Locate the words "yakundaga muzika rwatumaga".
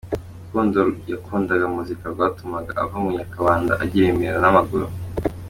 1.11-2.71